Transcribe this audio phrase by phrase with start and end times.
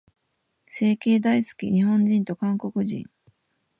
[0.71, 3.05] 整形大好き、日本人と韓国人。